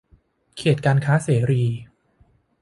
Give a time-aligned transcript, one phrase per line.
[0.57, 1.63] เขตการค้าเสรี